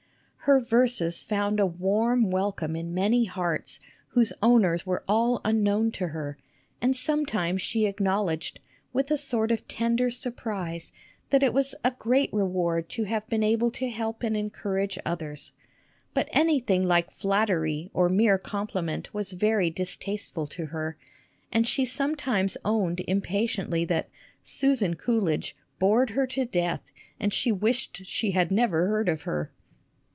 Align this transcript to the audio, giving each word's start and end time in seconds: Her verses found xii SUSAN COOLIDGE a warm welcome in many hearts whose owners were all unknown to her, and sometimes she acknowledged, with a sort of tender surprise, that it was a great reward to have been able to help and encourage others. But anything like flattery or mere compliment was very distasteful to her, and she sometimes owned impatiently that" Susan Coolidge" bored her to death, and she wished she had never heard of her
Her 0.45 0.59
verses 0.59 1.21
found 1.21 1.59
xii 1.59 1.67
SUSAN 1.67 1.67
COOLIDGE 1.67 1.79
a 1.79 1.79
warm 1.83 2.31
welcome 2.31 2.75
in 2.75 2.95
many 2.95 3.25
hearts 3.25 3.79
whose 4.07 4.33
owners 4.41 4.87
were 4.87 5.03
all 5.07 5.39
unknown 5.45 5.91
to 5.91 6.07
her, 6.07 6.35
and 6.81 6.95
sometimes 6.95 7.61
she 7.61 7.85
acknowledged, 7.85 8.59
with 8.91 9.11
a 9.11 9.19
sort 9.19 9.51
of 9.51 9.67
tender 9.67 10.09
surprise, 10.09 10.91
that 11.29 11.43
it 11.43 11.53
was 11.53 11.75
a 11.83 11.91
great 11.91 12.33
reward 12.33 12.89
to 12.89 13.03
have 13.03 13.29
been 13.29 13.43
able 13.43 13.69
to 13.69 13.91
help 13.91 14.23
and 14.23 14.35
encourage 14.35 14.97
others. 15.05 15.53
But 16.15 16.27
anything 16.33 16.81
like 16.81 17.11
flattery 17.11 17.91
or 17.93 18.09
mere 18.09 18.39
compliment 18.39 19.13
was 19.13 19.33
very 19.33 19.69
distasteful 19.69 20.47
to 20.47 20.65
her, 20.65 20.97
and 21.51 21.67
she 21.67 21.85
sometimes 21.85 22.57
owned 22.65 23.01
impatiently 23.07 23.85
that" 23.85 24.09
Susan 24.41 24.95
Coolidge" 24.95 25.55
bored 25.79 26.09
her 26.09 26.25
to 26.25 26.45
death, 26.45 26.91
and 27.19 27.31
she 27.31 27.51
wished 27.51 28.07
she 28.07 28.31
had 28.31 28.49
never 28.49 28.87
heard 28.87 29.07
of 29.07 29.21
her 29.21 29.51